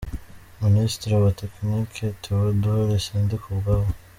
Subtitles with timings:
[0.63, 3.87] –Ministri wa tekiniki: Tewodori Sindikubwabo,